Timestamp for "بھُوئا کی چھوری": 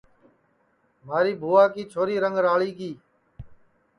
1.41-2.15